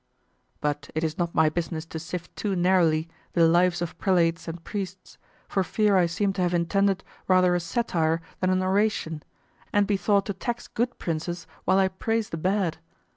[0.61, 4.63] But it is not my business to sift too narrowly the lives of prelates and
[4.63, 9.21] priests for fear I seem to have intended rather a satire than an oration,
[9.71, 12.79] and be thought to tax good princes while I praise the bad.